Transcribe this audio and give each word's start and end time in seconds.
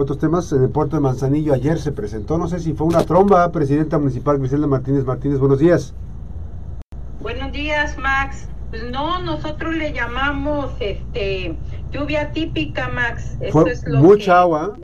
Otros 0.00 0.16
temas, 0.16 0.50
en 0.52 0.62
el 0.62 0.70
puerto 0.70 0.96
de 0.96 1.02
Manzanillo 1.02 1.52
ayer 1.52 1.78
se 1.78 1.92
presentó, 1.92 2.38
no 2.38 2.48
sé 2.48 2.58
si 2.58 2.72
fue 2.72 2.86
una 2.86 3.04
tromba, 3.04 3.52
presidenta 3.52 3.98
municipal 3.98 4.38
Griselda 4.38 4.66
Martínez 4.66 5.04
Martínez, 5.04 5.38
buenos 5.38 5.58
días. 5.58 5.92
Buenos 7.20 7.52
días, 7.52 7.98
Max. 7.98 8.48
Pues 8.70 8.90
no, 8.90 9.22
nosotros 9.22 9.74
le 9.74 9.92
llamamos 9.92 10.72
este 10.80 11.54
lluvia 11.92 12.32
típica, 12.32 12.88
Max. 12.88 13.36
fue 13.52 13.74
mucha 13.98 14.40
agua. 14.40 14.74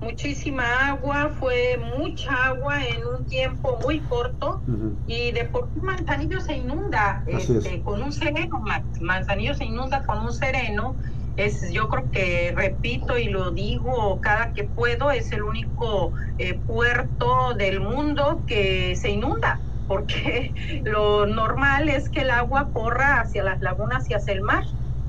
Muchísima 0.00 0.62
agua, 0.90 1.32
fue 1.40 1.76
mucha 1.98 2.32
agua 2.44 2.78
en 2.84 3.04
un 3.04 3.24
tiempo 3.24 3.80
muy 3.82 3.98
corto 3.98 4.62
y 5.08 5.32
de 5.32 5.44
por 5.46 5.70
qué 5.70 5.80
Manzanillo 5.80 6.40
se 6.40 6.56
inunda 6.56 7.24
este, 7.26 7.82
con 7.82 8.00
un 8.00 8.12
sereno, 8.12 8.60
Max. 8.60 8.84
Manzanillo 9.00 9.54
se 9.54 9.64
inunda 9.64 10.06
con 10.06 10.20
un 10.20 10.32
sereno 10.32 10.94
es 11.38 11.72
yo 11.72 11.88
creo 11.88 12.10
que 12.10 12.52
repito 12.54 13.16
y 13.16 13.28
lo 13.28 13.52
digo 13.52 14.20
cada 14.20 14.52
que 14.52 14.64
puedo 14.64 15.10
es 15.10 15.32
el 15.32 15.44
único 15.44 16.12
eh, 16.38 16.60
puerto 16.66 17.54
del 17.54 17.80
mundo 17.80 18.42
que 18.46 18.96
se 18.96 19.10
inunda 19.10 19.60
porque 19.86 20.52
lo 20.84 21.26
normal 21.26 21.88
es 21.88 22.10
que 22.10 22.22
el 22.22 22.30
agua 22.30 22.68
corra 22.72 23.20
hacia 23.20 23.44
las 23.44 23.60
lagunas 23.60 24.10
y 24.10 24.14
hacia 24.14 24.34
el 24.34 24.42
mar 24.42 24.64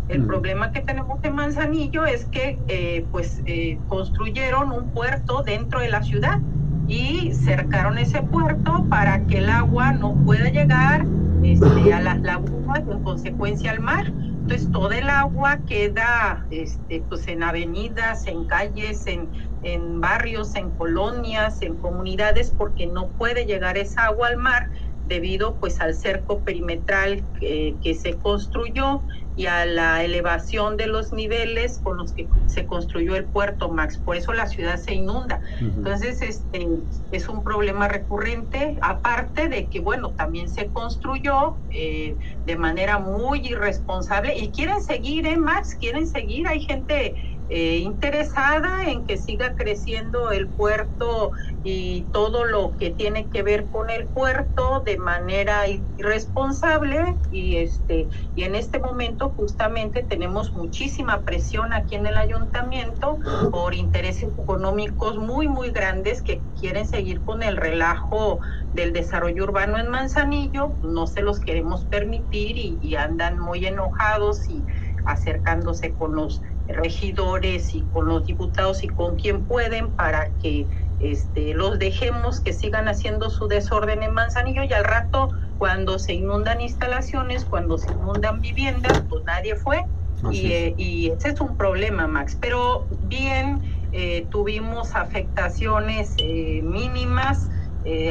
el 0.08 0.26
problema 0.26 0.72
que 0.72 0.82
tenemos 0.82 1.24
en 1.24 1.36
Manzanillo 1.36 2.06
es 2.06 2.26
que 2.26 2.58
eh, 2.68 3.06
pues 3.12 3.42
eh, 3.46 3.78
construyeron 3.88 4.72
un 4.72 4.90
puerto 4.92 5.44
dentro 5.44 5.82
de 5.82 5.90
la 5.90 6.02
ciudad 6.02 6.40
y 6.88 7.32
cercaron 7.34 8.00
ese 8.00 8.22
puerto 8.24 8.86
para 8.90 9.24
que 9.28 9.38
el 9.38 9.50
agua 9.50 9.92
no 9.92 10.16
pueda 10.26 10.50
llegar 10.50 11.06
este, 11.44 11.94
a 11.94 12.02
las 12.02 12.20
lagunas 12.22 12.82
y 12.88 12.92
en 12.92 13.04
consecuencia 13.04 13.72
al 13.72 13.82
mar. 13.82 14.12
Entonces 14.50 14.72
todo 14.72 14.90
el 14.90 15.08
agua 15.12 15.62
queda 15.64 16.48
este, 16.50 17.06
pues 17.08 17.28
en 17.28 17.44
avenidas, 17.44 18.26
en 18.26 18.48
calles, 18.48 19.06
en, 19.06 19.32
en 19.62 20.02
barrios, 20.02 20.56
en 20.56 20.72
colonias, 20.72 21.62
en 21.62 21.78
comunidades, 21.78 22.56
porque 22.58 22.88
no 22.88 23.12
puede 23.12 23.46
llegar 23.46 23.78
esa 23.78 24.06
agua 24.06 24.30
al 24.30 24.38
mar 24.38 24.68
debido 25.04 25.60
pues 25.60 25.80
al 25.82 25.94
cerco 25.94 26.44
perimetral 26.44 27.28
que 27.40 28.00
se 28.02 28.18
construyó 28.18 29.06
y 29.40 29.46
a 29.46 29.66
la 29.66 30.04
elevación 30.04 30.76
de 30.76 30.88
los 30.88 31.14
niveles 31.14 31.80
con 31.82 31.96
los 31.96 32.12
que 32.12 32.28
se 32.46 32.66
construyó 32.66 33.16
el 33.16 33.24
puerto 33.24 33.70
Max. 33.70 33.98
Por 33.98 34.18
eso 34.18 34.34
la 34.34 34.48
ciudad 34.48 34.76
se 34.76 34.96
inunda. 34.96 35.40
Entonces, 35.62 36.22
este 36.22 36.68
es 37.14 37.30
un 37.30 37.42
problema 37.42 37.88
recurrente, 37.88 38.78
aparte 38.82 39.48
de 39.48 39.70
que, 39.70 39.80
bueno, 39.80 40.10
también 40.10 40.50
se 40.50 40.68
construyó 40.68 41.56
eh, 41.70 42.18
de 42.46 42.58
manera 42.58 43.00
muy 43.00 43.48
irresponsable 43.48 44.38
y 44.38 44.52
quieren 44.52 44.84
seguir, 44.84 45.26
¿eh, 45.26 45.38
Max? 45.38 45.74
Quieren 45.80 46.06
seguir. 46.06 46.46
Hay 46.46 46.60
gente 46.60 47.16
eh, 47.50 47.78
interesada 47.78 48.84
en 48.86 49.06
que 49.06 49.18
siga 49.18 49.56
creciendo 49.56 50.30
el 50.32 50.52
puerto 50.52 51.32
y 51.64 52.04
todo 52.12 52.46
lo 52.46 52.76
que 52.78 52.92
tiene 52.92 53.28
que 53.28 53.42
ver 53.42 53.70
con 53.70 53.90
el 53.90 54.08
puerto 54.08 54.84
de 54.86 54.98
manera 54.98 55.64
irresponsable 55.68 57.18
y 57.32 57.58
este 57.58 58.08
y 58.36 58.44
en 58.44 58.54
este 58.54 58.80
momento 58.80 59.34
justamente 59.36 60.04
tenemos 60.04 60.54
muchísima 60.54 61.24
presión 61.24 61.74
aquí 61.74 61.96
en 61.96 62.06
el 62.06 62.18
ayuntamiento 62.18 63.18
por 63.52 63.74
intereses 63.74 64.30
económicos 64.38 65.18
muy 65.18 65.48
muy 65.48 65.72
grandes 65.72 66.22
que 66.22 66.44
quieren 66.60 66.88
seguir 66.88 67.24
con 67.24 67.42
el 67.42 67.58
relajo 67.58 68.40
del 68.74 68.94
desarrollo 68.94 69.46
urbano 69.46 69.80
en 69.80 69.90
Manzanillo. 69.90 70.78
No 70.84 71.08
se 71.08 71.24
los 71.24 71.40
queremos 71.40 71.86
permitir 71.86 72.58
y, 72.58 72.78
y 72.82 72.96
andan 72.96 73.40
muy 73.40 73.66
enojados 73.66 74.48
y 74.50 74.66
acercándose 75.06 75.96
con 75.96 76.16
los 76.16 76.42
regidores 76.70 77.74
y 77.76 77.82
con 77.88 78.08
los 78.08 78.26
diputados 78.26 78.84
y 78.84 78.88
con 78.88 79.16
quien 79.16 79.46
pueden 79.46 79.94
para 79.96 80.32
que 80.42 80.68
este, 81.00 81.54
los 81.54 81.80
dejemos 81.80 82.42
que 82.42 82.54
sigan 82.54 82.88
haciendo 82.88 83.30
su 83.30 83.48
desorden 83.48 84.04
en 84.04 84.14
Manzanillo 84.14 84.64
y 84.64 84.74
al 84.74 84.84
rato 84.84 85.30
cuando 85.58 86.00
se 86.00 86.14
inundan 86.14 86.62
instalaciones, 86.62 87.46
cuando 87.46 87.78
se 87.78 87.92
inundan 87.92 88.40
viviendas, 88.40 89.04
pues 89.10 89.24
nadie 89.26 89.56
fue 89.56 89.84
y, 90.32 90.52
eh, 90.52 90.76
y, 90.78 91.12
ese 91.12 91.30
es 91.30 91.42
un 91.42 91.56
problema, 91.56 92.08
Max. 92.08 92.38
Pero 92.40 92.88
bien, 93.02 93.62
eh, 93.92 94.28
tuvimos 94.30 94.96
afectaciones 94.96 96.14
eh, 96.18 96.62
mínimas, 96.64 97.48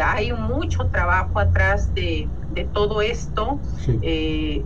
hay 0.03 0.33
mucho 0.33 0.89
trabajo 0.89 1.39
atrás 1.39 1.93
de, 1.95 2.31
de 2.49 2.65
todo 2.65 3.03
esto. 3.03 3.61
Sí 3.77 4.65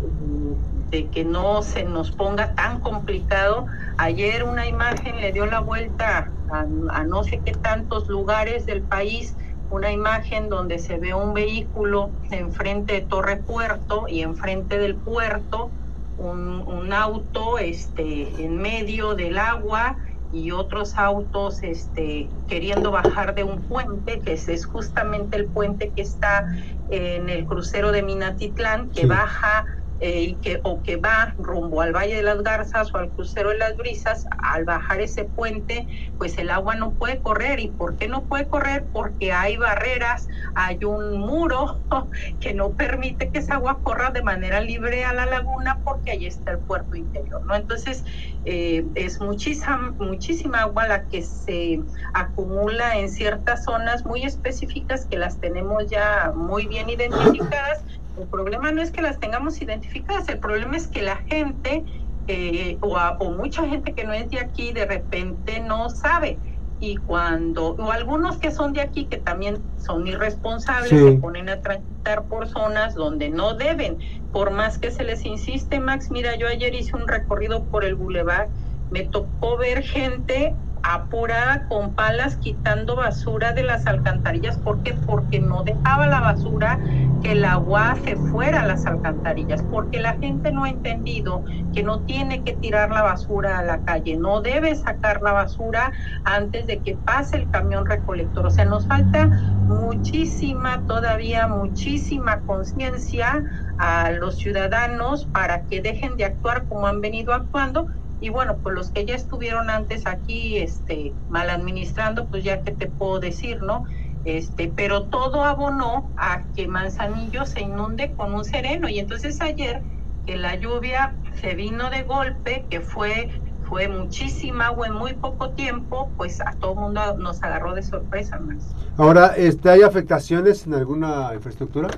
de 0.92 1.08
que 1.08 1.24
no 1.24 1.62
se 1.62 1.84
nos 1.84 2.12
ponga 2.12 2.54
tan 2.54 2.80
complicado. 2.80 3.66
Ayer 3.98 4.44
una 4.44 4.66
imagen 4.66 5.20
le 5.20 5.32
dio 5.32 5.46
la 5.46 5.60
vuelta 5.60 6.30
a, 6.48 7.04
no 7.04 7.24
sé 7.24 7.40
qué 7.44 7.52
tantos 7.52 8.08
lugares 8.08 8.66
del 8.66 8.82
país, 8.82 9.36
una 9.70 9.90
imagen 9.90 10.48
donde 10.48 10.78
se 10.78 10.98
ve 10.98 11.14
un 11.14 11.34
vehículo 11.34 12.10
enfrente 12.30 12.94
de 12.94 13.00
Torre 13.02 13.36
Puerto 13.38 14.06
y 14.08 14.20
enfrente 14.22 14.78
del 14.78 14.96
puerto 14.96 15.70
un, 16.16 16.60
un 16.66 16.92
auto 16.92 17.58
este, 17.58 18.44
en 18.44 18.58
medio 18.58 19.14
del 19.14 19.38
agua 19.38 19.96
y 20.32 20.50
otros 20.50 20.96
autos 20.96 21.62
este, 21.62 22.30
queriendo 22.48 22.90
bajar 22.90 23.34
de 23.34 23.44
un 23.44 23.66
puente, 23.68 24.20
que 24.20 24.32
es, 24.32 24.48
es 24.48 24.66
justamente 24.66 25.36
el 25.36 25.46
puente 25.46 25.92
que 25.94 26.02
está 26.02 26.46
en 26.88 27.28
el 27.28 27.44
crucero 27.44 27.92
de 27.92 28.02
Minatitlán, 28.02 28.90
que 28.90 29.06
baja 29.06 29.64
eh, 30.04 30.20
y 30.20 30.40
que, 30.40 30.58
o 30.64 30.82
que 30.82 30.96
va 30.96 31.32
rumbo 31.38 31.80
al 31.80 31.92
Valle 31.92 32.16
de 32.16 32.24
las 32.24 32.42
Garzas 32.42 32.92
o 32.92 32.98
al 32.98 33.12
crucero 33.12 33.50
de 33.50 33.58
las 33.58 33.76
Brisas, 33.76 34.26
al 34.42 34.64
bajar 34.64 35.00
ese 35.00 35.26
puente, 35.26 35.86
pues 36.18 36.36
el 36.38 36.50
agua 36.50 36.74
no 36.74 36.94
puede 36.94 37.22
correr. 37.22 37.60
¿Y 37.60 37.68
por 37.68 37.94
qué 37.96 38.08
no 38.08 38.26
puede 38.26 38.48
correr? 38.48 38.88
Porque 38.90 39.32
hay 39.32 39.56
barreras, 39.56 40.26
hay 40.56 40.82
un 40.84 41.20
muro 41.20 41.84
que 42.40 42.52
no 42.52 42.74
permite 42.74 43.30
que 43.30 43.38
esa 43.38 43.54
agua 43.54 43.80
corra 43.80 44.10
de 44.10 44.24
manera 44.24 44.60
libre 44.60 45.04
a 45.04 45.12
la 45.12 45.24
laguna 45.24 45.80
porque 45.84 46.10
ahí 46.10 46.26
está 46.26 46.50
el 46.50 46.58
puerto 46.58 46.96
interior, 46.96 47.40
¿no? 47.46 47.54
Entonces, 47.54 48.02
eh, 48.44 48.84
es 48.96 49.20
muchísima, 49.20 49.94
muchísima 50.00 50.62
agua 50.62 50.88
la 50.88 51.06
que 51.06 51.22
se 51.22 51.78
acumula 52.12 52.98
en 52.98 53.08
ciertas 53.08 53.62
zonas 53.62 54.04
muy 54.04 54.24
específicas 54.24 55.06
que 55.08 55.16
las 55.16 55.38
tenemos 55.38 55.86
ya 55.88 56.32
muy 56.34 56.66
bien 56.66 56.90
identificadas 56.90 57.84
el 58.16 58.28
problema 58.28 58.72
no 58.72 58.82
es 58.82 58.90
que 58.90 59.02
las 59.02 59.18
tengamos 59.18 59.60
identificadas, 59.62 60.28
el 60.28 60.38
problema 60.38 60.76
es 60.76 60.86
que 60.88 61.02
la 61.02 61.16
gente 61.28 61.84
eh, 62.28 62.78
o, 62.80 63.30
mucha 63.32 63.66
gente 63.66 63.94
que 63.94 64.04
no 64.04 64.12
es 64.12 64.30
de 64.30 64.38
aquí 64.38 64.72
de 64.72 64.86
repente 64.86 65.60
no 65.60 65.90
sabe. 65.90 66.38
Y 66.78 66.96
cuando, 66.96 67.76
o 67.76 67.92
algunos 67.92 68.38
que 68.38 68.50
son 68.50 68.72
de 68.72 68.80
aquí 68.80 69.06
que 69.06 69.18
también 69.18 69.62
son 69.76 70.06
irresponsables, 70.06 70.90
se 70.90 71.12
ponen 71.18 71.48
a 71.48 71.60
transitar 71.60 72.24
por 72.26 72.48
zonas 72.48 72.94
donde 72.94 73.30
no 73.30 73.54
deben, 73.54 73.98
por 74.32 74.50
más 74.50 74.78
que 74.78 74.90
se 74.90 75.04
les 75.04 75.24
insiste, 75.24 75.78
Max, 75.78 76.10
mira, 76.10 76.36
yo 76.36 76.48
ayer 76.48 76.74
hice 76.74 76.96
un 76.96 77.06
recorrido 77.06 77.64
por 77.66 77.84
el 77.84 77.94
bulevar, 77.94 78.48
me 78.90 79.04
tocó 79.04 79.56
ver 79.58 79.84
gente 79.84 80.56
apurada 80.82 81.66
con 81.68 81.94
palas 81.94 82.36
quitando 82.36 82.96
basura 82.96 83.52
de 83.52 83.62
las 83.62 83.86
alcantarillas. 83.86 84.58
¿Por 84.58 84.82
qué? 84.82 84.94
Porque 84.94 85.40
no 85.40 85.62
dejaba 85.62 86.06
la 86.06 86.20
basura 86.20 86.78
que 87.22 87.32
el 87.32 87.44
agua 87.44 87.96
se 88.04 88.16
fuera 88.16 88.62
a 88.62 88.66
las 88.66 88.84
alcantarillas, 88.86 89.62
porque 89.70 90.00
la 90.00 90.14
gente 90.14 90.50
no 90.50 90.64
ha 90.64 90.70
entendido 90.70 91.44
que 91.72 91.82
no 91.82 92.00
tiene 92.00 92.42
que 92.42 92.54
tirar 92.54 92.90
la 92.90 93.02
basura 93.02 93.58
a 93.58 93.62
la 93.62 93.84
calle, 93.84 94.16
no 94.16 94.40
debe 94.40 94.74
sacar 94.74 95.22
la 95.22 95.32
basura 95.32 95.92
antes 96.24 96.66
de 96.66 96.80
que 96.80 96.96
pase 96.96 97.36
el 97.36 97.50
camión 97.50 97.86
recolector. 97.86 98.46
O 98.46 98.50
sea, 98.50 98.64
nos 98.64 98.86
falta 98.86 99.28
muchísima, 99.66 100.84
todavía 100.86 101.46
muchísima 101.46 102.40
conciencia 102.40 103.44
a 103.78 104.10
los 104.10 104.38
ciudadanos 104.38 105.26
para 105.26 105.62
que 105.66 105.80
dejen 105.80 106.16
de 106.16 106.24
actuar 106.24 106.66
como 106.66 106.86
han 106.86 107.00
venido 107.00 107.32
actuando 107.32 107.86
y 108.22 108.28
bueno, 108.28 108.56
pues 108.62 108.74
los 108.74 108.90
que 108.90 109.04
ya 109.04 109.16
estuvieron 109.16 109.68
antes 109.68 110.06
aquí, 110.06 110.56
este, 110.58 111.12
mal 111.28 111.50
administrando, 111.50 112.26
pues 112.26 112.44
ya 112.44 112.62
que 112.62 112.70
te 112.70 112.86
puedo 112.86 113.18
decir, 113.18 113.60
¿no? 113.62 113.84
Este, 114.24 114.72
pero 114.74 115.04
todo 115.04 115.44
abonó 115.44 116.08
a 116.16 116.44
que 116.54 116.68
Manzanillo 116.68 117.44
se 117.44 117.62
inunde 117.62 118.12
con 118.12 118.32
un 118.32 118.44
sereno. 118.44 118.88
Y 118.88 119.00
entonces 119.00 119.40
ayer 119.40 119.82
que 120.24 120.36
la 120.36 120.54
lluvia 120.54 121.16
se 121.40 121.56
vino 121.56 121.90
de 121.90 122.04
golpe, 122.04 122.64
que 122.70 122.80
fue, 122.80 123.28
fue 123.64 123.88
muchísima 123.88 124.66
agua 124.66 124.86
en 124.86 124.94
muy 124.94 125.14
poco 125.14 125.50
tiempo, 125.50 126.08
pues 126.16 126.40
a 126.40 126.52
todo 126.60 126.76
mundo 126.76 127.16
nos 127.18 127.42
agarró 127.42 127.74
de 127.74 127.82
sorpresa 127.82 128.38
más. 128.38 128.72
Ahora, 128.98 129.34
este, 129.36 129.68
¿hay 129.68 129.82
afectaciones 129.82 130.64
en 130.64 130.74
alguna 130.74 131.32
infraestructura? 131.34 131.88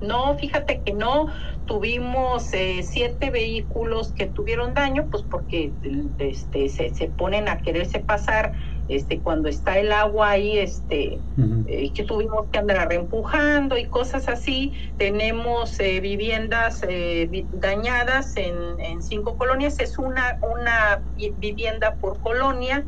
No, 0.00 0.36
fíjate 0.38 0.82
que 0.82 0.92
no. 0.92 1.26
Tuvimos 1.64 2.52
eh, 2.54 2.82
siete 2.82 3.30
vehículos 3.30 4.12
que 4.12 4.26
tuvieron 4.26 4.74
daño, 4.74 5.08
pues 5.10 5.24
porque 5.24 5.74
este, 6.18 6.68
se, 6.68 6.94
se 6.94 7.08
ponen 7.08 7.48
a 7.48 7.58
quererse 7.58 8.00
pasar 8.00 8.52
este, 8.88 9.20
cuando 9.20 9.48
está 9.50 9.78
el 9.78 9.92
agua 9.92 10.30
ahí, 10.30 10.58
este, 10.58 11.20
eh, 11.66 11.92
que 11.92 12.04
tuvimos 12.04 12.48
que 12.50 12.58
andar 12.58 12.88
reempujando 12.88 13.76
y 13.76 13.84
cosas 13.84 14.28
así. 14.28 14.72
Tenemos 14.96 15.78
eh, 15.78 16.00
viviendas 16.00 16.80
eh, 16.88 17.28
dañadas 17.52 18.36
en, 18.38 18.56
en, 18.80 19.02
cinco 19.02 19.36
colonias, 19.36 19.78
es 19.78 19.98
una, 19.98 20.38
una 20.42 21.04
vivienda 21.36 21.96
por 22.00 22.18
colonia. 22.20 22.86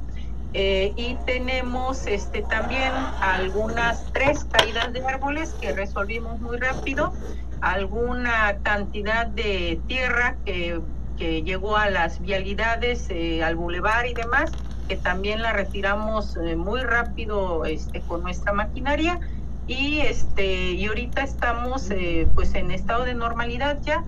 Y 0.53 1.17
tenemos 1.27 2.07
este, 2.07 2.43
también 2.43 2.93
algunas 3.21 4.05
tres 4.13 4.45
caídas 4.51 4.93
de 4.93 5.05
árboles 5.07 5.55
que 5.61 5.73
resolvimos 5.73 6.41
muy 6.41 6.59
rápido, 6.59 7.13
alguna 7.61 8.57
cantidad 8.63 9.27
de 9.27 9.81
tierra 9.87 10.37
que, 10.45 10.81
que 11.19 11.43
llegó 11.43 11.77
a 11.77 11.89
las 11.89 12.21
vialidades, 12.21 13.09
al 13.43 13.55
bulevar 13.55 14.07
y 14.07 14.15
demás, 14.15 14.51
que 14.91 14.97
también 14.97 15.41
la 15.41 15.53
retiramos 15.53 16.37
eh, 16.37 16.57
muy 16.57 16.81
rápido 16.81 17.65
este, 17.65 18.01
con 18.01 18.23
nuestra 18.25 18.53
maquinaria 18.53 19.21
y 19.69 20.01
este 20.01 20.73
y 20.73 20.85
ahorita 20.85 21.23
estamos 21.23 21.89
eh, 21.93 22.27
pues 22.35 22.57
en 22.57 22.73
estado 22.73 23.05
de 23.05 23.15
normalidad 23.15 23.79
ya. 23.83 24.03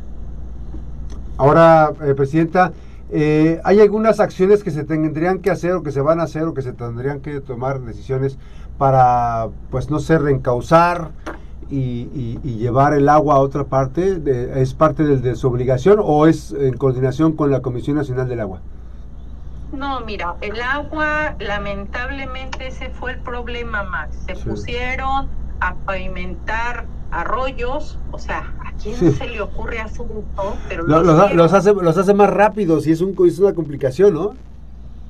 Ahora, 1.39 1.93
eh, 3.13 3.61
¿hay 3.65 3.81
algunas 3.81 4.21
acciones 4.21 4.65
que 4.65 4.71
se 4.71 4.85
tendrían 4.85 5.41
que 5.41 5.51
hacer 5.51 5.73
o 5.73 5.83
que 5.83 5.93
se 5.93 6.01
van 6.01 6.19
a 6.19 6.23
hacer 6.23 6.45
o 6.45 6.55
que 6.55 6.63
se 6.63 6.73
tendrían 6.73 7.21
que 7.21 7.41
tomar 7.41 7.81
decisiones 7.81 8.39
para, 8.79 9.49
pues 9.71 9.91
no 9.91 9.99
sé, 9.99 10.19
reencauzar 10.19 11.11
y, 11.71 12.39
llevar 12.43 12.95
el 12.95 13.09
agua 13.09 13.35
a 13.35 13.39
otra 13.41 13.65
parte? 13.65 14.23
¿Es 14.57 14.73
parte 14.73 15.05
de 15.05 15.37
su 15.37 15.49
obligación 15.49 15.99
o 16.03 16.27
es 16.27 16.53
en 16.53 16.77
coordinación 16.77 17.33
con 17.33 17.51
la 17.51 17.61
Comisión 17.61 17.97
Nacional 17.97 18.29
del 18.29 18.41
Agua? 18.41 18.61
No, 19.73 20.01
mira, 20.01 20.37
el 20.43 20.61
agua, 20.61 21.35
lamentablemente 21.39 22.69
ese 22.69 22.91
fue 22.91 23.13
el 23.13 23.19
problema, 23.19 23.83
Max. 23.83 24.17
Se 24.27 24.35
pusieron 24.37 25.29
a 25.61 25.75
pavimentar 25.87 26.87
arroyos, 27.13 27.99
o 28.11 28.19
sea, 28.19 28.53
¿a 28.65 28.73
quién 28.83 28.97
se 28.97 29.29
le 29.29 29.41
ocurre 29.41 29.79
hacer 29.79 30.07
eso? 30.07 30.57
Pero 30.69 30.85
los, 30.85 31.53
hace, 31.53 31.73
los 31.73 31.97
hace 31.97 32.15
más 32.15 32.31
rápidos 32.31 32.87
y 32.87 32.93
es, 32.93 33.01
un, 33.01 33.15
es 33.27 33.39
una 33.39 33.55
complicación, 33.55 34.15
¿no? 34.15 34.35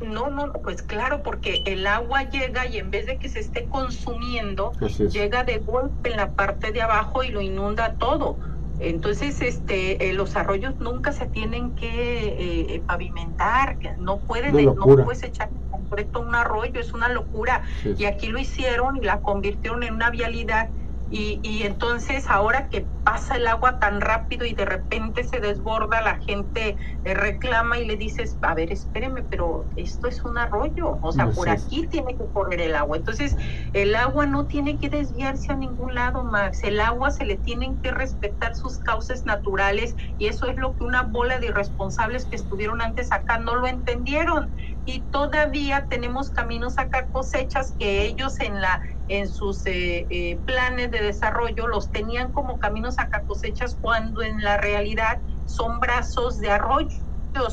No, 0.04 0.30
no, 0.30 0.52
pues 0.52 0.82
claro, 0.82 1.22
porque 1.22 1.62
el 1.64 1.86
agua 1.86 2.24
llega 2.24 2.66
y 2.66 2.78
en 2.78 2.90
vez 2.90 3.06
de 3.06 3.18
que 3.18 3.28
se 3.28 3.38
esté 3.38 3.66
consumiendo, 3.66 4.72
llega 5.10 5.44
de 5.44 5.58
golpe 5.58 6.10
en 6.10 6.16
la 6.16 6.32
parte 6.32 6.72
de 6.72 6.82
abajo 6.82 7.22
y 7.22 7.28
lo 7.30 7.40
inunda 7.40 7.94
todo. 7.94 8.36
Entonces, 8.80 9.40
este, 9.40 10.08
eh, 10.08 10.12
los 10.12 10.34
arroyos 10.34 10.74
nunca 10.80 11.12
se 11.12 11.26
tienen 11.26 11.76
que 11.76 12.74
eh, 12.74 12.82
pavimentar, 12.84 13.76
no 14.00 14.18
pueden, 14.18 14.64
no 14.64 14.74
puedes 14.74 15.22
echar 15.22 15.50
en 15.96 16.16
un 16.16 16.34
arroyo, 16.34 16.80
es 16.80 16.92
una 16.92 17.08
locura. 17.08 17.62
Y 17.96 18.04
aquí 18.06 18.28
lo 18.28 18.38
hicieron 18.38 18.96
y 18.96 19.02
la 19.02 19.20
convirtieron 19.20 19.82
en 19.82 19.94
una 19.94 20.10
vialidad 20.10 20.68
y, 21.12 21.40
y, 21.42 21.64
entonces 21.64 22.24
ahora 22.26 22.68
que 22.70 22.86
pasa 23.04 23.36
el 23.36 23.46
agua 23.46 23.78
tan 23.78 24.00
rápido 24.00 24.46
y 24.46 24.54
de 24.54 24.64
repente 24.64 25.24
se 25.24 25.40
desborda, 25.40 26.02
la 26.02 26.18
gente 26.18 26.76
eh, 27.04 27.14
reclama 27.14 27.78
y 27.78 27.86
le 27.86 27.96
dices, 27.96 28.38
a 28.42 28.54
ver, 28.54 28.72
espéreme, 28.72 29.22
pero 29.24 29.70
esto 29.76 30.08
es 30.08 30.24
un 30.24 30.38
arroyo, 30.38 30.98
o 31.02 31.12
sea, 31.12 31.30
por 31.30 31.48
aquí 31.48 31.88
tiene 31.88 32.16
que 32.16 32.30
correr 32.32 32.60
el 32.60 32.76
agua. 32.76 32.96
Entonces, 32.96 33.36
el 33.72 33.94
agua 33.94 34.26
no 34.26 34.46
tiene 34.46 34.78
que 34.78 34.88
desviarse 34.88 35.52
a 35.52 35.56
ningún 35.56 35.94
lado, 35.94 36.24
Max. 36.24 36.62
El 36.62 36.80
agua 36.80 37.10
se 37.10 37.24
le 37.24 37.36
tienen 37.36 37.80
que 37.80 37.90
respetar 37.90 38.54
sus 38.54 38.78
cauces 38.78 39.24
naturales 39.26 39.94
y 40.16 40.26
eso 40.26 40.46
es 40.46 40.56
lo 40.56 40.74
que 40.76 40.84
una 40.84 41.02
bola 41.02 41.38
de 41.38 41.46
irresponsables 41.46 42.26
que 42.26 42.36
estuvieron 42.36 42.82
antes 42.82 43.12
acá 43.12 43.38
no 43.38 43.56
lo 43.56 43.66
entendieron. 43.66 44.54
Y 44.84 45.04
todavía 45.10 45.86
tenemos 45.88 46.30
caminos 46.30 46.78
acá 46.78 47.06
cosechas 47.10 47.74
que 47.78 48.02
ellos 48.02 48.40
en 48.40 48.60
la 48.60 48.80
en 49.08 49.28
sus 49.28 49.66
eh, 49.66 50.06
eh, 50.10 50.40
planes 50.46 50.90
de 50.90 51.00
desarrollo 51.00 51.66
los 51.66 51.90
tenían 51.90 52.32
como 52.32 52.58
caminos 52.58 52.91
a 52.98 53.08
cosechas 53.26 53.76
cuando 53.80 54.22
en 54.22 54.42
la 54.42 54.56
realidad 54.56 55.18
son 55.44 55.80
brazos 55.80 56.38
de 56.38 56.50
arroyos, 56.50 57.04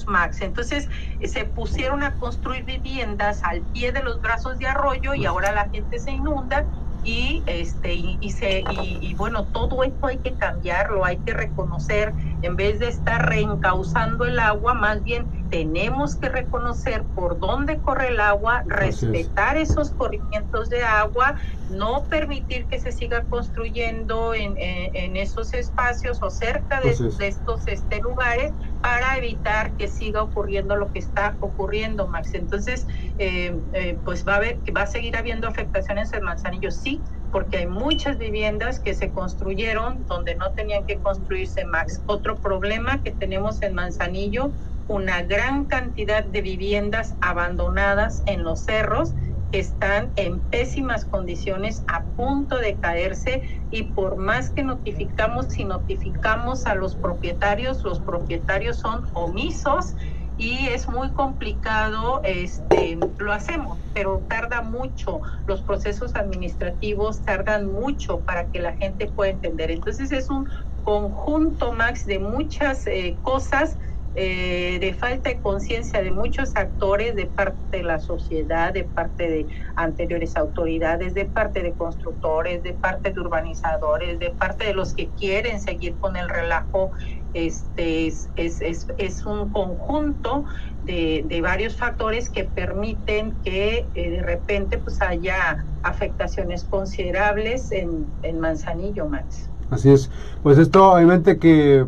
Max. 0.08 0.42
Entonces 0.42 0.88
eh, 1.20 1.28
se 1.28 1.46
pusieron 1.46 2.04
a 2.04 2.16
construir 2.18 2.66
viviendas 2.66 3.44
al 3.44 3.64
pie 3.72 3.92
de 3.92 4.04
los 4.04 4.20
brazos 4.22 4.58
de 4.58 4.68
arroyo 4.68 5.14
y 5.14 5.26
ahora 5.26 5.52
la 5.52 5.70
gente 5.70 6.00
se 6.00 6.12
inunda 6.12 6.66
y 7.02 7.44
este 7.48 7.94
y, 7.94 8.32
se 8.32 8.62
y, 8.70 9.14
bueno 9.16 9.48
todo 9.54 9.84
esto 9.84 10.08
hay 10.08 10.20
que 10.20 10.36
cambiarlo 10.36 11.06
hay 11.06 11.22
que 11.22 11.34
reconocer 11.34 12.14
en 12.42 12.58
vez 12.58 12.80
de 12.80 12.90
estar 12.90 13.30
reencauzando 13.30 14.26
el 14.26 14.38
agua 14.38 14.74
más 14.74 15.02
bien 15.02 15.30
tenemos 15.50 16.16
que 16.16 16.30
reconocer 16.30 17.04
por 17.16 17.40
dónde 17.40 17.80
corre 17.80 18.10
el 18.10 18.20
agua 18.20 18.64
respetar 18.68 19.58
esos 19.58 19.92
corrimientos 19.92 20.70
de 20.70 20.84
agua 20.84 21.36
no 21.70 22.06
permitir 22.06 22.66
que 22.68 22.80
se 22.80 22.92
siga 22.92 23.24
construyendo 23.24 24.34
en, 24.34 24.56
en, 24.58 25.16
esos 25.16 25.54
espacios 25.54 26.22
o 26.22 26.30
cerca 26.30 26.82
de, 26.82 26.92
estos 26.92 27.68
este, 27.68 28.00
lugares 28.00 28.54
para 28.82 29.18
evitar 29.18 29.74
que 29.74 29.88
siga 29.88 30.24
ocurriendo 30.24 30.76
lo 30.76 30.92
que 30.92 31.00
está 31.00 31.36
ocurriendo 31.42 32.08
Max. 32.08 32.34
Entonces 32.34 32.88
eh, 33.18 33.56
eh, 33.74 33.98
pues 34.04 34.28
va 34.28 34.34
a 34.34 34.38
haber 34.38 34.60
va 34.76 34.84
a 34.84 34.88
seguir 34.88 35.18
habiendo 35.18 35.48
afectaciones 35.48 36.14
en 36.14 36.24
Manzanillo 36.24 36.72
sí 36.72 37.02
porque 37.32 37.58
hay 37.58 37.68
muchas 37.68 38.18
viviendas 38.18 38.80
que 38.80 38.94
se 38.94 39.12
construyeron 39.12 40.06
donde 40.08 40.36
no 40.36 40.52
tenían 40.52 40.86
que 40.86 40.98
construirse 40.98 41.66
Max. 41.66 42.02
Otro 42.08 42.38
problema 42.38 43.02
que 43.04 43.12
tenemos 43.12 43.62
en 43.62 43.76
Manzanillo, 43.76 44.52
una 44.90 45.22
gran 45.22 45.68
cantidad 45.68 46.26
de 46.26 46.42
viviendas 46.42 47.16
abandonadas 47.22 48.24
en 48.26 48.44
los 48.44 48.64
cerros 48.64 49.14
que 49.52 49.60
están 49.60 50.12
en 50.16 50.42
pésimas 50.42 51.06
condiciones, 51.06 51.84
a 51.88 52.06
punto 52.16 52.58
de 52.58 52.80
caerse 52.80 53.44
y 53.70 53.94
por 53.94 54.18
más 54.18 54.52
que 54.52 54.64
notificamos, 54.64 55.48
si 55.50 55.64
notificamos 55.64 56.66
a 56.66 56.74
los 56.76 56.98
propietarios, 56.98 57.84
los 57.84 58.02
propietarios 58.02 58.80
son 58.80 59.06
omisos 59.14 59.96
y 60.38 60.70
es 60.70 60.88
muy 60.88 61.14
complicado, 61.14 62.22
este, 62.24 62.98
lo 63.20 63.34
hacemos, 63.34 63.80
pero 63.94 64.26
tarda 64.28 64.62
mucho, 64.62 65.22
los 65.46 65.62
procesos 65.64 66.16
administrativos 66.16 67.22
tardan 67.24 67.68
mucho 67.68 68.22
para 68.22 68.50
que 68.50 68.60
la 68.60 68.74
gente 68.74 69.12
pueda 69.12 69.32
entender. 69.32 69.70
Entonces 69.70 70.12
es 70.12 70.30
un 70.30 70.48
conjunto, 70.82 71.74
Max, 71.74 72.06
de 72.06 72.20
muchas 72.20 72.88
eh, 72.88 73.20
cosas, 73.22 73.78
eh, 74.16 74.78
de 74.80 74.94
falta 74.94 75.30
de 75.30 75.40
conciencia 75.40 76.02
de 76.02 76.12
muchos 76.12 76.56
actores, 76.56 77.16
de 77.16 77.26
parte 77.28 77.78
de 77.78 77.84
la 77.84 78.00
sociedad, 78.00 78.74
de 78.74 78.84
parte 78.84 79.30
de 79.30 79.48
anteriores 79.76 80.36
autoridades, 80.36 81.14
de 81.14 81.26
parte 81.26 81.62
de 81.62 81.74
constructores, 81.74 82.64
de 82.64 82.74
parte 82.74 83.12
de 83.12 83.20
urbanizadores, 83.20 84.20
de 84.20 84.32
parte 84.32 84.66
de 84.66 84.74
los 84.74 84.94
que 84.94 85.10
quieren 85.10 85.60
seguir 85.62 85.96
con 85.98 86.16
el 86.16 86.28
relajo 86.28 86.92
este 87.34 88.08
es, 88.08 88.30
es, 88.36 88.88
es, 88.98 89.26
un 89.26 89.50
conjunto 89.50 90.46
de, 90.86 91.24
de, 91.28 91.42
varios 91.42 91.76
factores 91.76 92.30
que 92.30 92.44
permiten 92.44 93.36
que 93.44 93.86
eh, 93.94 94.10
de 94.10 94.22
repente 94.24 94.80
pues 94.80 95.02
haya 95.02 95.64
afectaciones 95.84 96.64
considerables 96.64 97.72
en, 97.72 98.08
en 98.24 98.40
Manzanillo, 98.40 99.06
Max. 99.08 99.48
Así 99.70 99.92
es. 99.92 100.10
Pues 100.42 100.58
esto 100.58 100.92
obviamente 100.92 101.38
que 101.38 101.86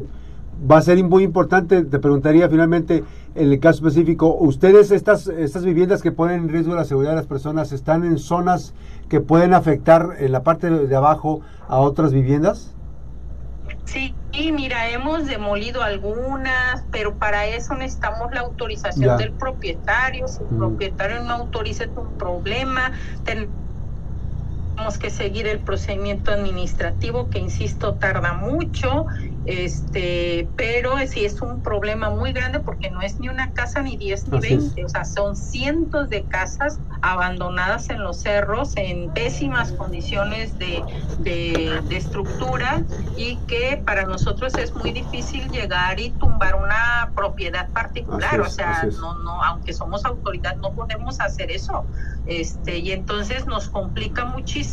va 0.70 0.78
a 0.78 0.82
ser 0.82 1.04
muy 1.04 1.24
importante. 1.24 1.84
Te 1.84 2.00
preguntaría 2.00 2.50
finalmente, 2.50 3.04
en 3.36 3.52
el 3.52 3.60
caso 3.60 3.88
específico, 3.88 4.36
¿ustedes 4.36 4.92
estas, 4.92 5.28
estas 5.28 5.64
viviendas 5.64 6.02
que 6.02 6.12
ponen 6.12 6.42
en 6.42 6.50
riesgo 6.50 6.76
la 6.76 6.86
seguridad 6.86 7.12
de 7.12 7.18
las 7.18 7.28
personas 7.28 7.72
están 7.72 8.04
en 8.04 8.18
zonas 8.18 8.74
que 9.10 9.20
pueden 9.20 9.54
afectar 9.54 10.16
en 10.20 10.32
la 10.32 10.44
parte 10.44 10.70
de 10.70 10.96
abajo 10.96 11.42
a 11.68 11.80
otras 11.80 12.14
viviendas? 12.14 12.74
Sí, 13.86 14.14
mira, 14.54 14.90
hemos 14.90 15.26
demolido 15.26 15.84
algunas, 15.84 16.84
pero 16.92 17.16
para 17.16 17.46
eso 17.48 17.76
necesitamos 17.76 18.32
la 18.34 18.42
autorización 18.42 19.18
del 19.18 19.34
propietario. 19.34 20.28
Si 20.28 20.42
el 20.42 20.58
propietario 20.58 21.24
no 21.24 21.34
autoriza, 21.34 21.84
es 21.84 21.90
un 21.96 22.18
problema. 22.18 22.94
Tenemos 24.76 24.98
que 24.98 25.10
seguir 25.10 25.48
el 25.48 25.60
procedimiento 25.60 26.32
administrativo, 26.32 27.30
que 27.30 27.40
insisto, 27.40 27.96
tarda 27.96 28.34
mucho 28.34 29.06
este, 29.46 30.48
pero 30.56 30.96
sí 31.08 31.26
es 31.26 31.42
un 31.42 31.64
problema 31.64 32.12
muy 32.12 32.32
grande 32.32 32.60
porque 32.60 32.92
no 32.92 33.02
es 33.02 33.20
ni 33.20 33.28
una 33.28 33.52
casa 33.54 33.82
ni 33.82 33.98
10 33.98 34.28
ni 34.28 34.40
20, 34.40 34.86
o 34.86 34.90
sea, 34.90 35.04
son 35.04 35.36
cientos 35.36 36.10
de 36.10 36.26
casas 36.26 36.80
abandonadas 37.02 37.90
en 37.90 38.04
los 38.04 38.22
cerros 38.22 38.74
en 38.78 39.12
pésimas 39.14 39.72
condiciones 39.72 40.60
de, 40.60 40.84
de, 41.20 41.98
estructura 41.98 42.84
y 43.18 43.38
que 43.48 43.82
para 43.84 44.06
nosotros 44.06 44.54
es 44.56 44.76
muy 44.76 44.92
difícil 44.92 45.50
llegar 45.50 46.00
y 46.00 46.12
tumbar 46.12 46.56
una 46.56 47.12
propiedad 47.16 47.68
particular, 47.72 48.42
o 48.42 48.50
sea, 48.50 48.84
no, 49.00 49.18
no, 49.24 49.44
aunque 49.44 49.74
somos 49.74 50.06
autoridad 50.06 50.56
no 50.58 50.72
podemos 50.74 51.20
hacer 51.20 51.50
eso, 51.50 51.86
este, 52.28 52.78
y 52.78 52.92
entonces 52.92 53.48
nos 53.48 53.70
complica 53.70 54.26
muchísimo 54.26 54.71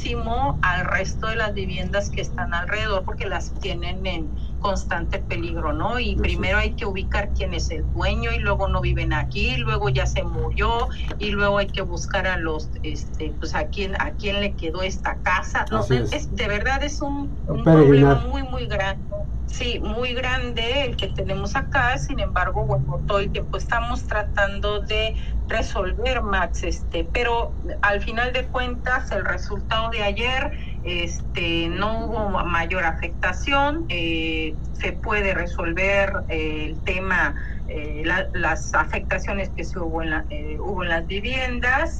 al 0.62 0.84
resto 0.84 1.26
de 1.28 1.36
las 1.36 1.54
viviendas 1.54 2.10
que 2.10 2.20
están 2.20 2.54
alrededor 2.54 3.04
porque 3.04 3.26
las 3.26 3.54
tienen 3.54 4.06
en 4.06 4.36
constante 4.58 5.18
peligro, 5.18 5.72
¿no? 5.72 5.98
Y 5.98 6.16
primero 6.16 6.58
hay 6.58 6.74
que 6.74 6.86
ubicar 6.86 7.32
quién 7.32 7.54
es 7.54 7.70
el 7.70 7.90
dueño 7.92 8.30
y 8.32 8.38
luego 8.38 8.68
no 8.68 8.80
viven 8.80 9.12
aquí, 9.12 9.56
luego 9.56 9.88
ya 9.88 10.06
se 10.06 10.22
murió 10.22 10.88
y 11.18 11.30
luego 11.30 11.58
hay 11.58 11.68
que 11.68 11.82
buscar 11.82 12.26
a 12.26 12.36
los, 12.36 12.70
este, 12.82 13.34
pues 13.38 13.54
a 13.54 13.68
quién, 13.68 13.96
a 14.00 14.12
quién 14.12 14.40
le 14.40 14.54
quedó 14.54 14.82
esta 14.82 15.20
casa. 15.20 15.64
No, 15.70 15.84
es. 15.84 16.30
de 16.30 16.48
verdad 16.48 16.82
es 16.82 17.00
un, 17.02 17.36
un 17.46 17.64
problema 17.64 18.16
muy, 18.16 18.42
muy 18.42 18.66
grande. 18.66 19.02
Sí, 19.50 19.80
muy 19.80 20.12
grande 20.12 20.84
el 20.84 20.96
que 20.96 21.08
tenemos 21.08 21.56
acá, 21.56 21.96
sin 21.98 22.20
embargo, 22.20 22.66
bueno, 22.66 23.02
todo 23.06 23.18
el 23.18 23.32
tiempo 23.32 23.56
estamos 23.56 24.06
tratando 24.06 24.82
de 24.82 25.16
resolver, 25.48 26.22
Max, 26.22 26.64
este, 26.64 27.04
pero 27.04 27.56
al 27.80 28.02
final 28.02 28.34
de 28.34 28.50
cuentas 28.50 29.10
el 29.10 29.24
resultado 29.24 29.88
de 29.90 30.02
ayer 30.02 30.52
este, 30.82 31.68
no 31.70 32.04
hubo 32.04 32.28
mayor 32.44 32.84
afectación, 32.84 33.86
eh, 33.88 34.58
se 34.72 34.92
puede 34.92 35.32
resolver 35.32 36.12
eh, 36.28 36.66
el 36.66 36.82
tema, 36.84 37.34
eh, 37.68 38.02
las 38.32 38.74
afectaciones 38.74 39.50
que 39.50 39.64
se 39.64 39.78
hubo 39.78 40.02
en, 40.02 40.12
hubo 40.60 40.82
en 40.82 40.88
las 40.88 41.06
viviendas, 41.06 41.98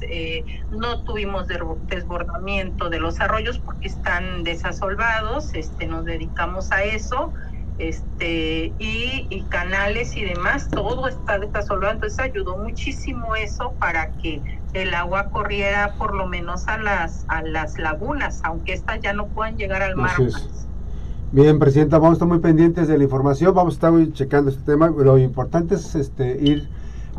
no 0.69 1.03
tuvimos 1.03 1.47
desbordamiento 1.47 2.89
de 2.89 2.99
los 2.99 3.21
arroyos 3.21 3.59
porque 3.59 3.87
están 3.87 4.43
desasolvados, 4.43 5.53
este, 5.53 5.87
nos 5.87 6.05
dedicamos 6.05 6.71
a 6.71 6.83
eso 6.83 7.33
este 7.79 8.75
y, 8.77 9.45
canales 9.49 10.15
y 10.17 10.25
demás, 10.25 10.69
todo 10.69 11.07
está 11.07 11.39
desasolvado, 11.39 11.93
entonces 11.93 12.19
ayudó 12.19 12.57
muchísimo 12.57 13.35
eso 13.35 13.73
para 13.79 14.11
que 14.17 14.43
el 14.73 14.93
agua 14.93 15.29
corriera 15.31 15.95
por 15.97 16.15
lo 16.15 16.27
menos 16.27 16.67
a 16.67 16.77
las 16.77 17.25
a 17.29 17.41
las 17.41 17.79
lagunas, 17.79 18.41
aunque 18.43 18.73
estas 18.73 18.99
ya 18.99 19.13
no 19.13 19.29
puedan 19.29 19.57
llegar 19.57 19.81
al 19.81 19.95
mar. 19.95 20.11
Bien, 21.31 21.59
Presidenta, 21.59 21.99
vamos 21.99 22.13
a 22.13 22.13
estar 22.13 22.27
muy 22.27 22.39
pendientes 22.39 22.87
de 22.87 22.97
la 22.97 23.03
información, 23.03 23.53
vamos 23.53 23.75
a 23.75 23.75
estar 23.75 24.13
checando 24.13 24.49
este 24.49 24.63
tema, 24.63 24.87
lo 24.87 25.19
importante 25.19 25.75
es 25.75 25.93
este 25.93 26.39
ir 26.41 26.67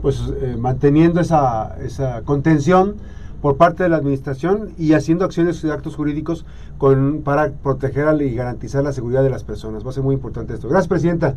pues 0.02 0.21
eh, 0.40 0.57
manteniendo 0.59 1.21
esa, 1.21 1.76
esa 1.81 2.23
contención 2.23 2.97
por 3.40 3.57
parte 3.57 3.85
de 3.85 3.88
la 3.88 3.99
administración 3.99 4.75
y 4.76 4.95
haciendo 4.95 5.25
acciones 5.25 5.62
y 5.62 5.71
actos 5.71 5.95
jurídicos 5.95 6.45
con, 6.76 7.23
para 7.23 7.52
proteger 7.52 8.21
y 8.21 8.35
garantizar 8.35 8.83
la 8.83 8.93
seguridad 8.93 9.23
de 9.23 9.31
las 9.31 9.45
personas. 9.45 9.87
Va 9.87 9.90
a 9.90 9.93
ser 9.93 10.02
muy 10.02 10.17
importante 10.17 10.55
esto. 10.55 10.69
Gracias, 10.69 10.88
Presidenta. 10.88 11.37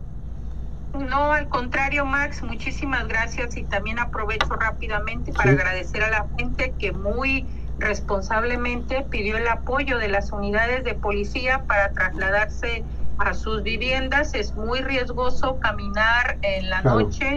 No, 0.93 1.31
al 1.31 1.49
contrario, 1.49 2.05
Max, 2.05 2.41
muchísimas 2.41 3.07
gracias 3.07 3.55
y 3.55 3.63
también 3.63 3.99
aprovecho 3.99 4.47
rápidamente 4.55 5.31
para 5.31 5.51
agradecer 5.51 6.03
a 6.03 6.09
la 6.09 6.25
gente 6.37 6.73
que 6.79 6.91
muy 6.91 7.45
responsablemente 7.83 9.05
pidió 9.09 9.37
el 9.37 9.47
apoyo 9.47 9.97
de 9.97 10.07
las 10.07 10.31
unidades 10.31 10.83
de 10.83 10.93
policía 10.95 11.63
para 11.67 11.91
trasladarse 11.91 12.83
a 13.19 13.33
sus 13.33 13.63
viviendas. 13.63 14.33
Es 14.33 14.55
muy 14.55 14.81
riesgoso 14.81 15.59
caminar 15.59 16.37
en 16.41 16.69
la 16.69 16.81
noche 16.81 17.35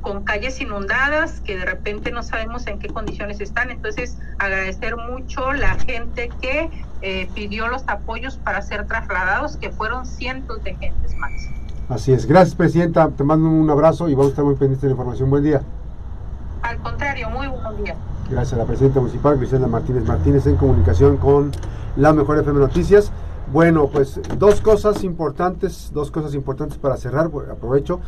con 0.00 0.24
calles 0.24 0.60
inundadas 0.60 1.40
que 1.40 1.56
de 1.56 1.64
repente 1.64 2.10
no 2.10 2.22
sabemos 2.22 2.66
en 2.66 2.78
qué 2.78 2.88
condiciones 2.88 3.40
están. 3.40 3.70
Entonces, 3.70 4.18
agradecer 4.38 4.96
mucho 4.96 5.52
la 5.52 5.74
gente 5.78 6.30
que 6.40 6.70
eh, 7.02 7.28
pidió 7.34 7.68
los 7.68 7.84
apoyos 7.86 8.36
para 8.38 8.62
ser 8.62 8.86
trasladados, 8.86 9.56
que 9.56 9.70
fueron 9.70 10.06
cientos 10.06 10.62
de 10.64 10.74
gentes 10.74 11.14
más. 11.16 11.32
Así 11.88 12.12
es. 12.12 12.26
Gracias, 12.26 12.56
Presidenta. 12.56 13.08
Te 13.10 13.22
mando 13.22 13.48
un 13.48 13.70
abrazo 13.70 14.08
y 14.08 14.14
vamos 14.14 14.28
a 14.28 14.30
estar 14.30 14.44
muy 14.44 14.54
pendientes 14.54 14.82
de 14.82 14.88
la 14.88 14.92
información. 14.92 15.30
Buen 15.30 15.44
día. 15.44 15.62
Al 16.62 16.78
contrario, 16.78 17.30
muy 17.30 17.46
buen 17.46 17.84
día. 17.84 17.94
Gracias 18.30 18.54
a 18.54 18.56
la 18.56 18.64
Presidenta 18.64 19.00
Municipal, 19.00 19.36
Griselda 19.36 19.68
Martínez 19.68 20.04
Martínez, 20.04 20.46
en 20.46 20.56
comunicación 20.56 21.16
con 21.16 21.52
la 21.96 22.12
Mejor 22.12 22.38
FM 22.38 22.58
Noticias. 22.58 23.12
Bueno, 23.52 23.88
pues 23.92 24.20
dos 24.38 24.60
cosas 24.60 25.04
importantes, 25.04 25.90
dos 25.94 26.10
cosas 26.10 26.34
importantes 26.34 26.76
para 26.78 26.96
cerrar, 26.96 27.26
aprovecho 27.26 28.00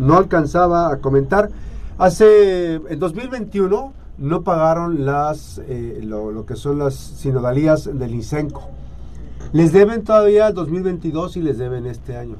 no 0.00 0.16
alcanzaba 0.16 0.90
a 0.92 0.96
comentar. 0.96 1.50
Hace, 1.98 2.76
en 2.76 2.98
2021 2.98 3.92
no 4.18 4.42
pagaron 4.42 5.04
las, 5.04 5.60
eh, 5.68 6.00
lo, 6.02 6.46
que 6.46 6.56
son 6.56 6.78
las 6.78 6.94
sinodalías 6.94 7.84
del 7.84 8.14
INSENCO. 8.14 8.62
Les 9.52 9.72
deben 9.72 10.02
todavía 10.02 10.48
el 10.48 10.54
2022 10.54 11.36
y 11.36 11.42
les 11.42 11.58
deben 11.58 11.86
este 11.86 12.16
año. 12.16 12.36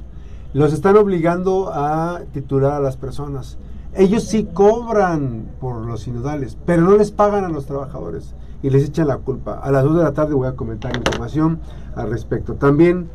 Los 0.53 0.73
están 0.73 0.97
obligando 0.97 1.71
a 1.73 2.21
titular 2.33 2.73
a 2.73 2.79
las 2.79 2.97
personas. 2.97 3.57
Ellos 3.93 4.23
sí 4.23 4.47
cobran 4.53 5.49
por 5.59 5.85
los 5.85 6.01
sinodales, 6.01 6.57
pero 6.65 6.83
no 6.83 6.97
les 6.97 7.11
pagan 7.11 7.43
a 7.43 7.49
los 7.49 7.65
trabajadores 7.65 8.35
y 8.63 8.69
les 8.69 8.85
echan 8.85 9.07
la 9.07 9.17
culpa. 9.17 9.59
A 9.59 9.71
las 9.71 9.83
2 9.83 9.97
de 9.97 10.03
la 10.03 10.13
tarde 10.13 10.33
voy 10.33 10.47
a 10.47 10.55
comentar 10.55 10.95
información 10.95 11.59
al 11.95 12.09
respecto. 12.09 12.53
También 12.55 13.09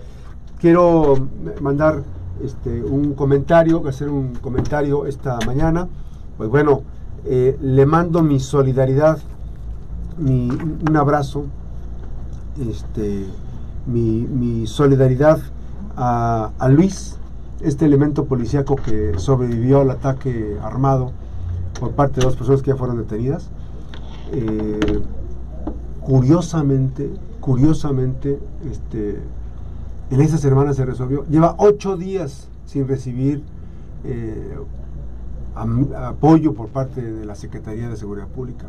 quiero 0.58 1.28
mandar 1.60 2.02
este, 2.42 2.82
un 2.82 3.14
comentario, 3.14 3.86
hacer 3.88 4.08
un 4.08 4.34
comentario 4.34 5.06
esta 5.06 5.38
mañana. 5.46 5.88
Pues 6.36 6.50
bueno, 6.50 6.82
eh, 7.24 7.56
le 7.60 7.86
mando 7.86 8.22
mi 8.22 8.38
solidaridad, 8.40 9.18
mi, 10.18 10.48
un 10.50 10.96
abrazo, 10.96 11.46
este, 12.70 13.26
mi, 13.86 14.66
solidaridad 14.66 15.40
a, 15.96 16.68
Luis, 16.68 17.18
este 17.60 17.84
elemento 17.84 18.26
policíaco 18.26 18.76
que 18.76 19.18
sobrevivió 19.18 19.80
al 19.80 19.90
ataque 19.90 20.56
armado 20.62 21.12
por 21.78 21.92
parte 21.92 22.20
de 22.20 22.26
dos 22.26 22.36
personas 22.36 22.62
que 22.62 22.70
ya 22.70 22.76
fueron 22.76 22.98
detenidas. 22.98 23.50
Eh, 24.32 25.02
curiosamente, 26.00 27.10
curiosamente, 27.40 28.38
este, 28.70 29.20
en 30.10 30.20
esas 30.20 30.40
semanas 30.40 30.76
se 30.76 30.84
resolvió. 30.84 31.24
Lleva 31.28 31.54
ocho 31.58 31.96
días 31.96 32.48
sin 32.66 32.86
recibir 32.88 33.42
eh, 34.04 34.58
apoyo 35.54 36.54
por 36.54 36.68
parte 36.68 37.00
de 37.00 37.24
la 37.24 37.34
Secretaría 37.34 37.88
de 37.88 37.96
Seguridad 37.96 38.28
Pública. 38.28 38.66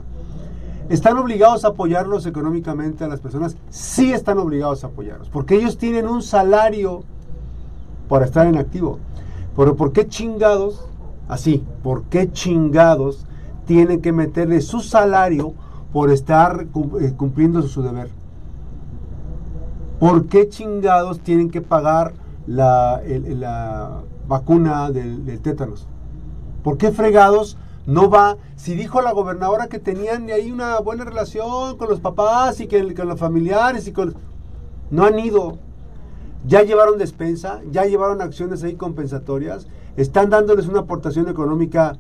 ¿Están 0.89 1.17
obligados 1.17 1.65
a 1.65 1.69
apoyarlos 1.69 2.25
económicamente 2.25 3.03
a 3.03 3.09
las 3.09 3.19
personas? 3.19 3.57
Sí 3.69 4.13
están 4.13 4.37
obligados 4.37 4.83
a 4.83 4.87
apoyarlos, 4.87 5.29
porque 5.29 5.55
ellos 5.55 5.77
tienen 5.77 6.07
un 6.07 6.21
salario 6.21 7.03
para 8.07 8.25
estar 8.25 8.47
en 8.47 8.57
activo. 8.57 8.99
Pero 9.55 9.75
¿por 9.75 9.91
qué 9.91 10.07
chingados? 10.07 10.85
Así, 11.27 11.63
¿por 11.83 12.03
qué 12.03 12.31
chingados 12.31 13.25
tienen 13.65 14.01
que 14.01 14.13
meterle 14.13 14.61
su 14.61 14.79
salario 14.79 15.53
por 15.91 16.11
estar 16.11 16.67
eh, 17.01 17.13
cumpliendo 17.17 17.61
su 17.63 17.81
deber? 17.81 18.09
¿Por 19.99 20.27
qué 20.27 20.47
chingados 20.47 21.19
tienen 21.21 21.49
que 21.49 21.61
pagar 21.61 22.13
la, 22.45 23.01
vacuna 24.27 24.91
del, 24.91 25.39
tétanos? 25.41 25.87
¿Por 26.63 26.77
qué 26.77 26.91
fregados 26.91 27.57
no 27.87 28.09
va? 28.09 28.37
Si 28.55 28.75
dijo 28.75 29.01
la 29.01 29.11
gobernadora 29.11 29.67
que 29.67 29.79
tenían 29.79 30.27
de 30.27 30.33
ahí 30.33 30.51
una 30.51 30.79
buena 30.79 31.03
relación 31.03 31.77
con 31.77 31.89
los 31.89 31.99
papás 31.99 32.59
y 32.59 32.67
que, 32.67 32.93
con 32.93 33.07
los 33.07 33.19
familiares 33.19 33.87
y 33.87 33.91
con... 33.91 34.15
No 34.91 35.03
han 35.03 35.19
ido. 35.19 35.57
Ya 36.45 36.61
llevaron 36.61 36.97
despensa, 36.97 37.61
ya 37.71 37.85
llevaron 37.85 38.21
acciones 38.21 38.63
ahí 38.63 38.75
compensatorias, 38.75 39.67
están 39.95 40.29
dándoles 40.29 40.67
una 40.67 40.81
aportación 40.81 41.27
económica 41.27 41.97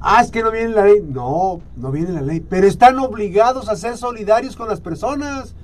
Ah, 0.00 0.22
es 0.22 0.30
que 0.30 0.42
no 0.42 0.50
viene 0.50 0.70
la 0.70 0.84
ley. 0.84 1.02
No, 1.06 1.60
no 1.76 1.92
viene 1.92 2.12
la 2.12 2.22
ley. 2.22 2.40
Pero 2.40 2.66
están 2.66 2.98
obligados 2.98 3.68
a 3.68 3.76
ser 3.76 3.96
solidarios 3.96 4.56
con 4.56 4.68
las 4.68 4.80
personas. 4.80 5.54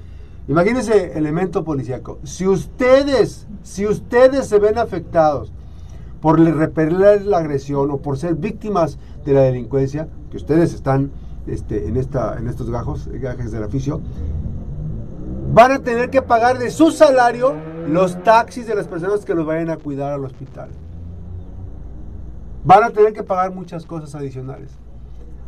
Imagínense 0.46 1.16
elemento 1.18 1.64
policíaco. 1.64 2.18
Si 2.22 2.46
ustedes, 2.46 3.46
si 3.62 3.86
ustedes 3.86 4.46
se 4.46 4.58
ven 4.58 4.78
afectados 4.78 5.52
por 6.20 6.38
repeler 6.38 7.24
la 7.24 7.38
agresión 7.38 7.90
o 7.90 7.98
por 7.98 8.18
ser 8.18 8.34
víctimas 8.34 8.98
de 9.24 9.32
la 9.32 9.40
delincuencia, 9.40 10.08
que 10.30 10.36
ustedes 10.36 10.74
están 10.74 11.10
este, 11.46 11.88
en, 11.88 11.96
esta, 11.96 12.38
en 12.38 12.48
estos 12.48 12.70
gajos, 12.70 13.08
gajes 13.08 13.52
del 13.52 13.64
oficio, 13.64 14.00
van 15.52 15.72
a 15.72 15.78
tener 15.80 16.10
que 16.10 16.22
pagar 16.22 16.58
de 16.58 16.70
su 16.70 16.90
salario 16.90 17.54
los 17.88 18.22
taxis 18.22 18.66
de 18.66 18.74
las 18.74 18.88
personas 18.88 19.24
que 19.24 19.34
los 19.34 19.46
vayan 19.46 19.70
a 19.70 19.76
cuidar 19.76 20.12
al 20.12 20.24
hospital. 20.24 20.70
Van 22.64 22.82
a 22.82 22.90
tener 22.90 23.12
que 23.12 23.22
pagar 23.22 23.54
muchas 23.54 23.86
cosas 23.86 24.14
adicionales. 24.14 24.72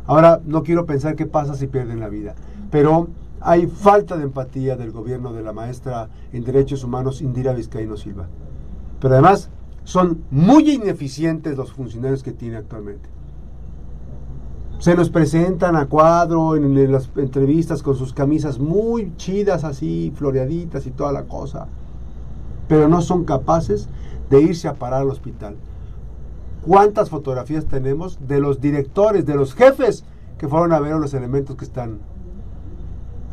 Ahora, 0.05 0.41
no 0.45 0.63
quiero 0.63 0.85
pensar 0.85 1.15
qué 1.15 1.25
pasa 1.25 1.53
si 1.53 1.67
pierden 1.67 1.99
la 1.99 2.09
vida, 2.09 2.33
pero 2.71 3.09
hay 3.41 3.67
falta 3.67 4.17
de 4.17 4.23
empatía 4.23 4.75
del 4.75 4.91
gobierno 4.91 5.33
de 5.33 5.43
la 5.43 5.53
maestra 5.53 6.09
en 6.33 6.43
derechos 6.43 6.83
humanos 6.83 7.21
Indira 7.21 7.53
Vizcaíno 7.53 7.97
Silva. 7.97 8.27
Pero 8.99 9.13
además 9.13 9.49
son 9.83 10.23
muy 10.31 10.69
ineficientes 10.71 11.57
los 11.57 11.73
funcionarios 11.73 12.23
que 12.23 12.31
tiene 12.31 12.57
actualmente. 12.57 13.09
Se 14.79 14.95
nos 14.95 15.09
presentan 15.09 15.75
a 15.75 15.85
cuadro 15.85 16.55
en, 16.55 16.91
las 16.91 17.09
entrevistas 17.17 17.83
con 17.83 17.95
sus 17.95 18.13
camisas 18.13 18.59
muy 18.59 19.13
chidas 19.17 19.63
así, 19.63 20.11
floreaditas 20.15 20.85
y 20.87 20.91
toda 20.91 21.11
la 21.11 21.23
cosa. 21.23 21.67
Pero 22.67 22.87
no 22.87 23.01
son 23.01 23.25
capaces 23.25 23.89
de 24.29 24.41
irse 24.41 24.67
a 24.67 24.75
parar 24.75 25.01
al 25.01 25.09
hospital. 25.09 25.55
¿Cuántas 26.65 27.09
fotografías 27.09 27.65
tenemos 27.65 28.19
de 28.27 28.39
los 28.39 28.61
directores, 28.61 29.25
de 29.25 29.35
los 29.35 29.53
jefes 29.53 30.05
que 30.37 30.47
fueron 30.47 30.71
a 30.71 30.79
ver 30.79 30.95
los 30.95 31.13
elementos 31.13 31.55
que 31.55 31.65
están 31.65 31.99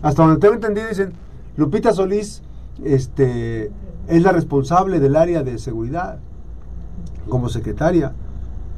hasta 0.02 0.22
donde 0.22 0.40
tengo 0.40 0.54
entendido, 0.54 0.88
dicen, 0.88 1.12
Lupita 1.56 1.92
Solís 1.92 2.42
este, 2.84 3.72
es 4.08 4.22
la 4.22 4.32
responsable 4.32 5.00
del 5.00 5.16
área 5.16 5.42
de 5.42 5.58
seguridad 5.58 6.18
como 7.28 7.48
secretaria 7.48 8.12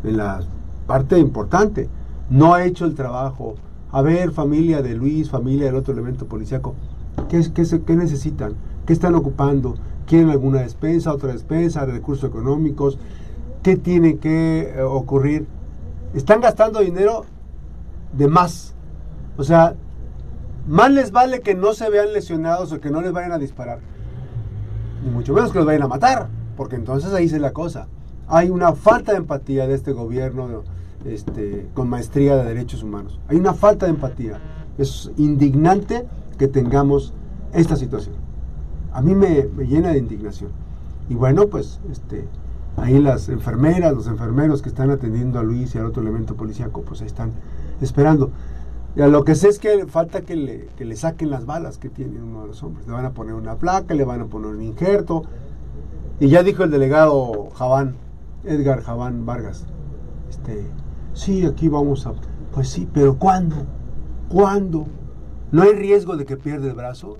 en 0.04 0.16
la 0.16 0.40
parte 0.87 1.18
importante. 1.18 1.88
No 2.30 2.54
ha 2.54 2.64
hecho 2.64 2.85
el 2.85 2.94
trabajo. 2.94 3.54
A 3.90 4.02
ver, 4.02 4.32
familia 4.32 4.82
de 4.82 4.94
Luis, 4.94 5.30
familia 5.30 5.66
del 5.66 5.76
otro 5.76 5.94
elemento 5.94 6.26
policíaco, 6.26 6.75
¿qué, 7.28 7.42
qué, 7.54 7.64
qué 7.87 7.97
necesitan? 7.97 8.54
¿Qué 8.87 8.92
están 8.92 9.14
ocupando? 9.14 9.76
¿Quieren 10.06 10.30
alguna 10.30 10.61
despensa, 10.61 11.12
otra 11.12 11.32
despensa, 11.32 11.87
recursos 11.87 12.28
económicos? 12.28 12.99
¿Qué 13.62 13.76
tiene 13.76 14.18
que 14.18 14.75
eh, 14.76 14.82
ocurrir? 14.82 15.47
Están 16.14 16.40
gastando 16.40 16.80
dinero 16.80 17.25
de 18.12 18.28
más. 18.28 18.75
O 19.37 19.44
sea, 19.44 19.75
más 20.66 20.90
les 20.90 21.12
vale 21.12 21.40
que 21.40 21.54
no 21.54 21.73
se 21.73 21.88
vean 21.88 22.12
lesionados 22.12 22.73
o 22.73 22.80
que 22.80 22.90
no 22.90 23.00
les 23.00 23.12
vayan 23.12 23.32
a 23.32 23.38
disparar. 23.38 23.80
Ni 25.02 25.11
mucho 25.11 25.32
menos 25.32 25.50
que 25.52 25.58
los 25.58 25.66
vayan 25.66 25.82
a 25.82 25.88
matar, 25.88 26.28
porque 26.56 26.76
entonces 26.76 27.12
ahí 27.14 27.28
se 27.28 27.38
la 27.38 27.52
cosa. 27.52 27.88
Hay 28.26 28.50
una 28.50 28.75
falta 28.75 29.12
de 29.12 29.18
empatía 29.18 29.66
de 29.66 29.75
este 29.75 29.92
gobierno 29.92 30.64
este, 31.04 31.68
con 31.74 31.88
maestría 31.88 32.36
de 32.36 32.44
derechos 32.44 32.82
humanos. 32.82 33.20
Hay 33.28 33.36
una 33.36 33.54
falta 33.54 33.86
de 33.86 33.92
empatía. 33.92 34.38
Es 34.78 35.10
indignante 35.16 36.06
que 36.38 36.48
tengamos 36.48 37.12
esta 37.52 37.76
situación. 37.76 38.16
A 38.92 39.02
mí 39.02 39.14
me, 39.14 39.48
llena 39.66 39.90
de 39.90 39.98
indignación. 39.98 40.50
Y 41.08 41.14
bueno, 41.14 41.48
pues 41.48 41.80
este, 41.90 42.26
ahí 42.76 42.98
las 42.98 43.28
enfermeras, 43.28 43.94
los 43.94 44.06
enfermeros 44.06 44.62
que 44.62 44.68
están 44.68 44.90
atendiendo 44.90 45.38
a 45.38 45.42
Luis 45.42 45.74
y 45.74 45.78
al 45.78 45.86
otro 45.86 46.02
elemento 46.02 46.34
policíaco, 46.34 46.82
pues 46.82 47.00
ahí 47.00 47.06
están 47.06 47.32
esperando. 47.80 48.30
Y 48.96 49.00
lo 49.00 49.24
que 49.24 49.34
sé 49.34 49.48
es 49.48 49.58
que 49.58 49.86
falta 49.86 50.22
que 50.22 50.36
le, 50.36 50.66
que 50.76 50.84
le 50.84 50.96
saquen 50.96 51.30
las 51.30 51.46
balas 51.46 51.78
que 51.78 51.88
tiene 51.88 52.20
uno 52.20 52.42
de 52.42 52.48
los 52.48 52.62
hombres. 52.62 52.86
Le 52.86 52.92
van 52.92 53.04
a 53.04 53.10
poner 53.12 53.34
una 53.34 53.56
placa, 53.56 53.94
le 53.94 54.04
van 54.04 54.20
a 54.20 54.26
poner 54.26 54.50
un 54.50 54.62
injerto. 54.62 55.22
Y 56.20 56.28
ya 56.28 56.42
dijo 56.42 56.64
el 56.64 56.70
delegado 56.70 57.50
Javán, 57.54 57.94
Edgar 58.44 58.82
Javán 58.82 59.24
Vargas, 59.24 59.66
este, 60.28 60.66
sí, 61.18 61.44
aquí 61.44 61.68
vamos 61.68 62.06
a... 62.06 62.12
Pues 62.52 62.68
sí, 62.68 62.88
pero 62.92 63.18
¿cuándo? 63.18 63.56
¿Cuándo? 64.28 64.87
¿No 65.52 65.62
hay 65.62 65.72
riesgo 65.72 66.16
de 66.16 66.25
que 66.25 66.37
pierda 66.37 66.66
el 66.68 66.75
brazo? 66.75 67.16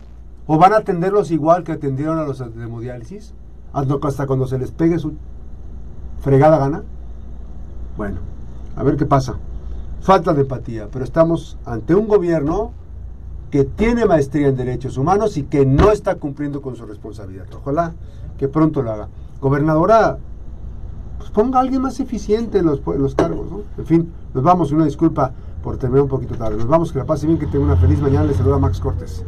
¿O 0.47 0.59
van 0.59 0.73
a 0.73 0.79
atenderlos 0.79 1.31
igual 1.31 1.65
que 1.65 1.73
atendieron 1.73 2.19
a 2.19 2.25
los 2.25 2.39
de 2.39 2.65
hemodiálisis? 2.65 3.35
Hasta 3.73 4.27
cuando 4.27 4.47
se 4.47 4.59
les 4.59 4.71
pegue 4.71 4.99
su 4.99 5.13
fregada 6.21 6.59
gana. 6.59 6.83
Bueno, 7.97 8.21
a 8.77 8.83
ver 8.83 8.97
qué 8.97 9.05
pasa. 9.05 9.37
Falta 10.01 10.33
de 10.33 10.43
empatía, 10.43 10.89
pero 10.91 11.05
estamos 11.05 11.59
ante 11.65 11.95
un 11.95 12.07
gobierno 12.09 12.73
que 13.51 13.65
tiene 13.65 14.07
maestría 14.07 14.49
en 14.49 14.57
derechos 14.57 14.97
humanos 14.97 15.37
y 15.37 15.43
que 15.43 15.67
no 15.67 15.91
está 15.91 16.15
cumpliendo 16.17 16.63
con 16.63 16.77
su 16.77 16.87
responsabilidad. 16.87 17.47
Ojalá 17.55 17.95
que 18.39 18.49
pronto 18.49 18.83
lo 18.83 18.93
haga. 18.93 19.09
Gobernadora, 19.41 20.19
pues 21.19 21.31
ponga 21.31 21.59
a 21.59 21.63
alguien 21.63 21.83
más 21.83 22.01
eficiente 22.01 22.59
en 22.59 22.67
los, 22.67 22.81
los 22.87 23.15
cargos. 23.15 23.51
¿no? 23.51 23.61
En 23.77 23.87
fin, 23.87 24.13
nos 24.35 24.43
vamos. 24.43 24.73
Una 24.73 24.85
disculpa 24.85 25.33
por 25.63 25.77
terminar 25.77 26.03
un 26.03 26.09
poquito 26.09 26.35
tarde. 26.35 26.57
Nos 26.57 26.69
vamos, 26.69 26.93
que 26.93 26.99
la 26.99 27.05
pase 27.05 27.27
bien, 27.27 27.39
que 27.39 27.47
tenga 27.47 27.65
una 27.65 27.77
feliz 27.77 28.01
mañana. 28.01 28.25
Les 28.25 28.37
saluda 28.37 28.59
Max 28.59 28.81
Cortés. 28.81 29.25